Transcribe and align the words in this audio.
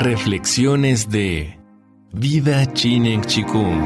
Reflexiones 0.00 1.10
de 1.10 1.58
Vida 2.12 2.72
Chinen 2.72 3.20
Chikung. 3.20 3.82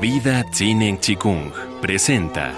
Vida 0.00 0.44
Chinen 0.50 0.98
Chikung 0.98 1.52
presenta 1.80 2.52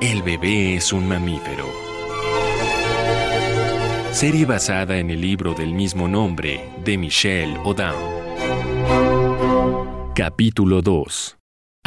El 0.00 0.22
bebé 0.22 0.74
es 0.74 0.92
un 0.92 1.06
mamífero. 1.06 1.66
Serie 4.10 4.44
basada 4.44 4.98
en 4.98 5.10
el 5.10 5.20
libro 5.20 5.54
del 5.54 5.72
mismo 5.72 6.08
nombre 6.08 6.68
de 6.84 6.98
Michel 6.98 7.58
Audin. 7.58 7.94
Capítulo 10.16 10.82
2 10.82 11.37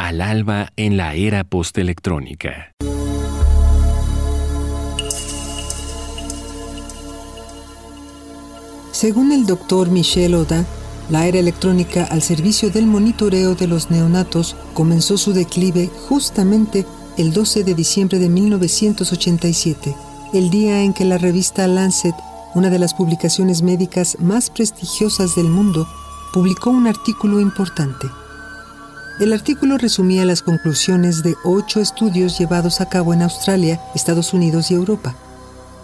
al 0.02 0.20
alba 0.20 0.72
en 0.76 0.96
la 0.96 1.14
era 1.14 1.44
postelectrónica. 1.44 2.72
Según 8.90 9.30
el 9.30 9.46
doctor 9.46 9.90
Michel 9.90 10.34
Oda, 10.34 10.66
la 11.08 11.28
era 11.28 11.38
electrónica 11.38 12.02
al 12.10 12.20
servicio 12.20 12.70
del 12.70 12.86
monitoreo 12.86 13.54
de 13.54 13.68
los 13.68 13.92
neonatos 13.92 14.56
comenzó 14.74 15.16
su 15.18 15.32
declive 15.32 15.88
justamente 16.08 16.84
el 17.16 17.32
12 17.32 17.62
de 17.62 17.74
diciembre 17.74 18.18
de 18.18 18.28
1987, 18.28 19.94
el 20.34 20.50
día 20.50 20.82
en 20.82 20.94
que 20.94 21.04
la 21.04 21.18
revista 21.18 21.68
Lancet, 21.68 22.14
una 22.56 22.70
de 22.70 22.80
las 22.80 22.92
publicaciones 22.92 23.62
médicas 23.62 24.16
más 24.18 24.50
prestigiosas 24.50 25.36
del 25.36 25.46
mundo, 25.46 25.86
publicó 26.32 26.70
un 26.70 26.88
artículo 26.88 27.38
importante. 27.38 28.08
El 29.20 29.32
artículo 29.34 29.76
resumía 29.76 30.24
las 30.24 30.42
conclusiones 30.42 31.22
de 31.22 31.36
ocho 31.44 31.80
estudios 31.80 32.38
llevados 32.38 32.80
a 32.80 32.88
cabo 32.88 33.12
en 33.12 33.22
Australia, 33.22 33.80
Estados 33.94 34.32
Unidos 34.32 34.70
y 34.70 34.74
Europa. 34.74 35.14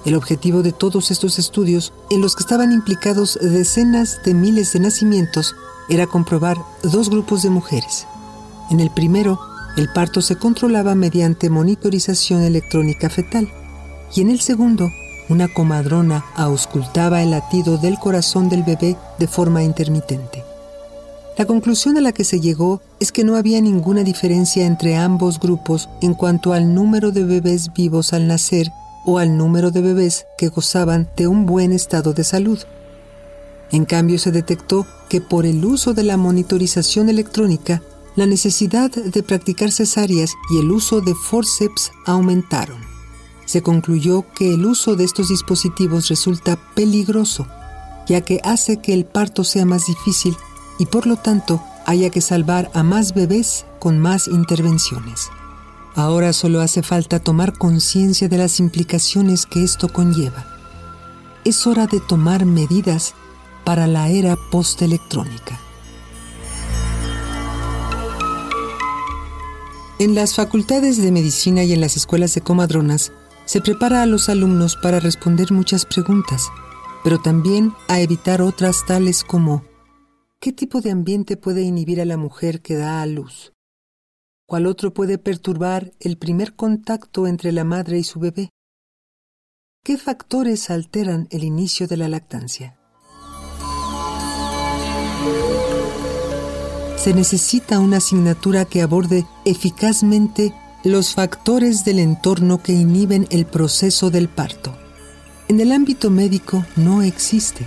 El 0.06 0.14
objetivo 0.14 0.62
de 0.62 0.72
todos 0.72 1.10
estos 1.10 1.38
estudios, 1.38 1.92
en 2.10 2.22
los 2.22 2.34
que 2.34 2.42
estaban 2.42 2.72
implicados 2.72 3.38
decenas 3.40 4.20
de 4.24 4.32
miles 4.32 4.72
de 4.72 4.80
nacimientos, 4.80 5.54
era 5.90 6.06
comprobar 6.06 6.56
dos 6.82 7.10
grupos 7.10 7.42
de 7.42 7.50
mujeres. 7.50 8.06
En 8.70 8.80
el 8.80 8.90
primero, 8.90 9.38
el 9.76 9.92
parto 9.92 10.22
se 10.22 10.36
controlaba 10.36 10.94
mediante 10.94 11.50
monitorización 11.50 12.42
electrónica 12.42 13.10
fetal, 13.10 13.48
y 14.14 14.22
en 14.22 14.30
el 14.30 14.40
segundo, 14.40 14.88
una 15.28 15.48
comadrona 15.48 16.24
auscultaba 16.34 17.22
el 17.22 17.32
latido 17.32 17.76
del 17.76 17.98
corazón 17.98 18.48
del 18.48 18.62
bebé 18.62 18.96
de 19.18 19.28
forma 19.28 19.62
intermitente. 19.62 20.37
La 21.38 21.46
conclusión 21.46 21.96
a 21.96 22.00
la 22.00 22.10
que 22.10 22.24
se 22.24 22.40
llegó 22.40 22.82
es 22.98 23.12
que 23.12 23.22
no 23.22 23.36
había 23.36 23.60
ninguna 23.60 24.02
diferencia 24.02 24.66
entre 24.66 24.96
ambos 24.96 25.38
grupos 25.38 25.88
en 26.00 26.14
cuanto 26.14 26.52
al 26.52 26.74
número 26.74 27.12
de 27.12 27.22
bebés 27.22 27.72
vivos 27.72 28.12
al 28.12 28.26
nacer 28.26 28.72
o 29.06 29.18
al 29.18 29.38
número 29.38 29.70
de 29.70 29.80
bebés 29.80 30.26
que 30.36 30.48
gozaban 30.48 31.08
de 31.16 31.28
un 31.28 31.46
buen 31.46 31.72
estado 31.72 32.12
de 32.12 32.24
salud. 32.24 32.58
En 33.70 33.84
cambio, 33.84 34.18
se 34.18 34.32
detectó 34.32 34.84
que 35.08 35.20
por 35.20 35.46
el 35.46 35.64
uso 35.64 35.94
de 35.94 36.02
la 36.02 36.16
monitorización 36.16 37.08
electrónica, 37.08 37.84
la 38.16 38.26
necesidad 38.26 38.90
de 38.90 39.22
practicar 39.22 39.70
cesáreas 39.70 40.32
y 40.50 40.58
el 40.58 40.72
uso 40.72 41.00
de 41.00 41.14
forceps 41.14 41.92
aumentaron. 42.04 42.78
Se 43.44 43.62
concluyó 43.62 44.24
que 44.34 44.54
el 44.54 44.66
uso 44.66 44.96
de 44.96 45.04
estos 45.04 45.28
dispositivos 45.28 46.08
resulta 46.08 46.58
peligroso, 46.74 47.46
ya 48.08 48.22
que 48.22 48.40
hace 48.42 48.78
que 48.78 48.92
el 48.92 49.04
parto 49.04 49.44
sea 49.44 49.64
más 49.64 49.86
difícil 49.86 50.36
y 50.78 50.86
por 50.86 51.06
lo 51.06 51.16
tanto 51.16 51.62
haya 51.86 52.10
que 52.10 52.20
salvar 52.20 52.70
a 52.74 52.82
más 52.82 53.14
bebés 53.14 53.66
con 53.78 53.98
más 53.98 54.28
intervenciones. 54.28 55.28
Ahora 55.94 56.32
solo 56.32 56.60
hace 56.60 56.82
falta 56.82 57.18
tomar 57.18 57.58
conciencia 57.58 58.28
de 58.28 58.38
las 58.38 58.60
implicaciones 58.60 59.46
que 59.46 59.64
esto 59.64 59.88
conlleva. 59.88 60.46
Es 61.44 61.66
hora 61.66 61.86
de 61.86 62.00
tomar 62.00 62.44
medidas 62.44 63.14
para 63.64 63.86
la 63.86 64.08
era 64.08 64.36
postelectrónica. 64.50 65.58
En 69.98 70.14
las 70.14 70.36
facultades 70.36 71.02
de 71.02 71.10
medicina 71.10 71.64
y 71.64 71.72
en 71.72 71.80
las 71.80 71.96
escuelas 71.96 72.32
de 72.34 72.40
comadronas 72.40 73.10
se 73.46 73.60
prepara 73.60 74.02
a 74.02 74.06
los 74.06 74.28
alumnos 74.28 74.76
para 74.76 75.00
responder 75.00 75.50
muchas 75.50 75.84
preguntas, 75.84 76.48
pero 77.02 77.18
también 77.18 77.72
a 77.88 78.00
evitar 78.00 78.40
otras 78.40 78.86
tales 78.86 79.24
como 79.24 79.64
¿Qué 80.40 80.52
tipo 80.52 80.80
de 80.80 80.92
ambiente 80.92 81.36
puede 81.36 81.62
inhibir 81.62 82.00
a 82.00 82.04
la 82.04 82.16
mujer 82.16 82.62
que 82.62 82.76
da 82.76 83.02
a 83.02 83.06
luz? 83.06 83.52
¿Cuál 84.46 84.66
otro 84.66 84.94
puede 84.94 85.18
perturbar 85.18 85.92
el 85.98 86.16
primer 86.16 86.54
contacto 86.54 87.26
entre 87.26 87.50
la 87.50 87.64
madre 87.64 87.98
y 87.98 88.04
su 88.04 88.20
bebé? 88.20 88.50
¿Qué 89.84 89.98
factores 89.98 90.70
alteran 90.70 91.26
el 91.30 91.42
inicio 91.42 91.88
de 91.88 91.96
la 91.96 92.08
lactancia? 92.08 92.78
Se 96.96 97.12
necesita 97.14 97.80
una 97.80 97.96
asignatura 97.96 98.64
que 98.64 98.80
aborde 98.80 99.26
eficazmente 99.44 100.54
los 100.84 101.14
factores 101.14 101.84
del 101.84 101.98
entorno 101.98 102.62
que 102.62 102.74
inhiben 102.74 103.26
el 103.30 103.44
proceso 103.44 104.10
del 104.10 104.28
parto. 104.28 104.76
En 105.48 105.58
el 105.58 105.72
ámbito 105.72 106.10
médico 106.10 106.64
no 106.76 107.02
existe. 107.02 107.66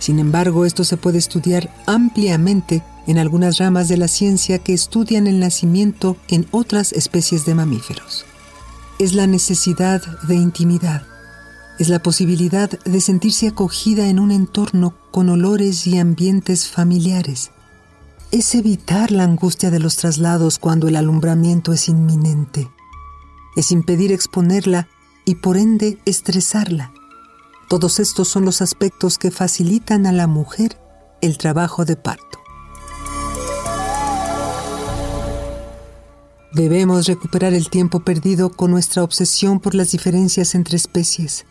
Sin 0.00 0.18
embargo, 0.18 0.64
esto 0.64 0.82
se 0.82 0.96
puede 0.96 1.18
estudiar 1.18 1.72
ampliamente 1.86 2.82
en 3.06 3.18
algunas 3.18 3.58
ramas 3.58 3.86
de 3.88 3.98
la 3.98 4.08
ciencia 4.08 4.58
que 4.58 4.72
estudian 4.72 5.26
el 5.26 5.38
nacimiento 5.38 6.16
en 6.28 6.46
otras 6.50 6.92
especies 6.92 7.44
de 7.44 7.54
mamíferos. 7.54 8.24
Es 8.98 9.12
la 9.14 9.26
necesidad 9.26 10.02
de 10.26 10.36
intimidad, 10.36 11.02
es 11.78 11.90
la 11.90 12.02
posibilidad 12.02 12.70
de 12.70 13.00
sentirse 13.00 13.48
acogida 13.48 14.08
en 14.08 14.18
un 14.18 14.30
entorno 14.32 14.94
con 15.10 15.28
olores 15.28 15.86
y 15.86 15.98
ambientes 15.98 16.66
familiares. 16.66 17.50
Es 18.32 18.54
evitar 18.54 19.10
la 19.10 19.24
angustia 19.24 19.70
de 19.70 19.80
los 19.80 19.96
traslados 19.96 20.58
cuando 20.58 20.88
el 20.88 20.96
alumbramiento 20.96 21.74
es 21.74 21.88
inminente. 21.88 22.70
Es 23.54 23.70
impedir 23.70 24.12
exponerla 24.12 24.88
y 25.26 25.34
por 25.36 25.58
ende 25.58 25.98
estresarla. 26.06 26.92
Todos 27.70 28.00
estos 28.00 28.26
son 28.26 28.44
los 28.44 28.62
aspectos 28.62 29.16
que 29.16 29.30
facilitan 29.30 30.04
a 30.04 30.10
la 30.10 30.26
mujer 30.26 30.76
el 31.20 31.38
trabajo 31.38 31.84
de 31.84 31.94
parto. 31.94 32.40
Debemos 36.52 37.06
recuperar 37.06 37.54
el 37.54 37.70
tiempo 37.70 38.00
perdido 38.00 38.50
con 38.50 38.72
nuestra 38.72 39.04
obsesión 39.04 39.60
por 39.60 39.76
las 39.76 39.92
diferencias 39.92 40.56
entre 40.56 40.76
especies. 40.78 41.46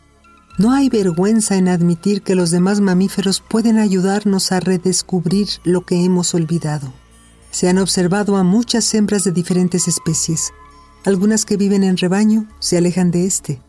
No 0.58 0.74
hay 0.74 0.90
vergüenza 0.90 1.56
en 1.56 1.70
admitir 1.70 2.22
que 2.22 2.36
los 2.36 2.52
demás 2.52 2.82
mamíferos 2.82 3.40
pueden 3.40 3.78
ayudarnos 3.78 4.52
a 4.52 4.60
redescubrir 4.60 5.48
lo 5.64 5.86
que 5.86 6.04
hemos 6.04 6.34
olvidado. 6.34 6.92
Se 7.50 7.70
han 7.70 7.78
observado 7.78 8.36
a 8.36 8.44
muchas 8.44 8.94
hembras 8.94 9.24
de 9.24 9.32
diferentes 9.32 9.88
especies. 9.88 10.52
Algunas 11.06 11.46
que 11.46 11.56
viven 11.56 11.86
en 11.86 11.96
rebaño 11.96 12.46
se 12.60 12.78
alejan 12.78 13.10
de 13.10 13.26
este. 13.26 13.62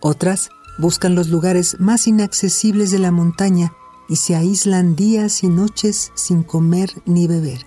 Otras 0.00 0.50
Buscan 0.78 1.16
los 1.16 1.28
lugares 1.28 1.76
más 1.80 2.06
inaccesibles 2.06 2.92
de 2.92 3.00
la 3.00 3.10
montaña 3.10 3.72
y 4.08 4.16
se 4.16 4.36
aíslan 4.36 4.94
días 4.94 5.42
y 5.42 5.48
noches 5.48 6.12
sin 6.14 6.44
comer 6.44 7.02
ni 7.04 7.26
beber. 7.26 7.66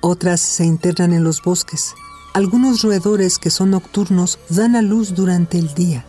Otras 0.00 0.40
se 0.40 0.64
internan 0.64 1.12
en 1.12 1.24
los 1.24 1.42
bosques. 1.42 1.94
Algunos 2.32 2.82
roedores 2.82 3.38
que 3.38 3.50
son 3.50 3.70
nocturnos 3.70 4.38
dan 4.50 4.76
a 4.76 4.82
luz 4.82 5.14
durante 5.14 5.58
el 5.58 5.74
día. 5.74 6.06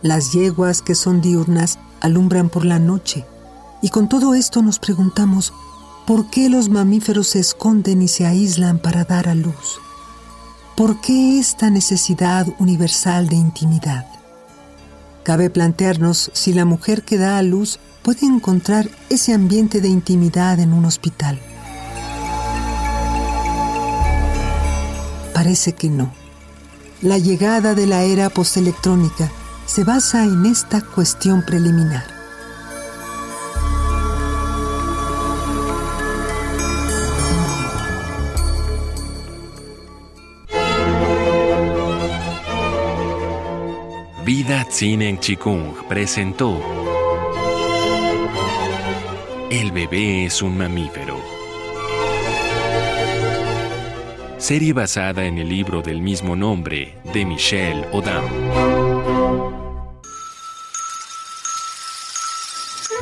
Las 0.00 0.32
yeguas 0.32 0.80
que 0.80 0.94
son 0.94 1.20
diurnas 1.20 1.78
alumbran 2.00 2.50
por 2.50 2.64
la 2.64 2.78
noche. 2.78 3.26
Y 3.82 3.88
con 3.88 4.08
todo 4.08 4.34
esto 4.34 4.62
nos 4.62 4.78
preguntamos, 4.78 5.52
¿por 6.06 6.30
qué 6.30 6.48
los 6.48 6.68
mamíferos 6.68 7.28
se 7.28 7.40
esconden 7.40 8.02
y 8.02 8.08
se 8.08 8.26
aíslan 8.26 8.78
para 8.78 9.04
dar 9.04 9.28
a 9.28 9.34
luz? 9.34 9.80
¿Por 10.76 11.00
qué 11.00 11.40
esta 11.40 11.68
necesidad 11.68 12.46
universal 12.58 13.28
de 13.28 13.36
intimidad? 13.36 14.19
Cabe 15.22 15.50
plantearnos 15.50 16.30
si 16.32 16.52
la 16.52 16.64
mujer 16.64 17.02
que 17.02 17.18
da 17.18 17.38
a 17.38 17.42
luz 17.42 17.78
puede 18.02 18.26
encontrar 18.26 18.88
ese 19.10 19.34
ambiente 19.34 19.80
de 19.80 19.88
intimidad 19.88 20.58
en 20.58 20.72
un 20.72 20.84
hospital. 20.84 21.38
Parece 25.34 25.72
que 25.72 25.88
no. 25.88 26.12
La 27.02 27.18
llegada 27.18 27.74
de 27.74 27.86
la 27.86 28.02
era 28.02 28.28
postelectrónica 28.28 29.30
se 29.66 29.84
basa 29.84 30.24
en 30.24 30.46
esta 30.46 30.80
cuestión 30.82 31.44
preliminar. 31.46 32.19
Vida 44.70 45.08
en 45.08 45.18
Chikung 45.18 45.88
presentó 45.88 46.56
El 49.50 49.72
bebé 49.72 50.26
es 50.26 50.42
un 50.42 50.56
mamífero. 50.56 51.18
serie 54.38 54.72
basada 54.72 55.24
en 55.24 55.38
el 55.38 55.48
libro 55.48 55.82
del 55.82 56.00
mismo 56.00 56.36
nombre 56.36 56.96
de 57.12 57.24
Michel 57.24 57.84
Odam. 57.92 58.24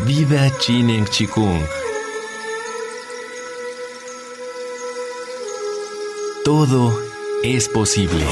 Vida 0.06 0.50
Chinen 0.58 1.04
Chikung. 1.04 1.60
Todo 6.44 6.98
es 7.42 7.68
posible. 7.68 8.24